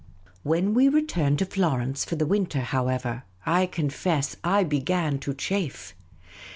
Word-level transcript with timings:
When 0.41 0.73
we 0.73 0.89
returned 0.89 1.37
to 1.37 1.45
Florence 1.45 2.03
for 2.03 2.15
the 2.15 2.25
winter, 2.25 2.61
however, 2.61 3.21
I 3.45 3.67
confess 3.67 4.35
I 4.43 4.63
began 4.63 5.19
to 5.19 5.35
chafe. 5.35 5.93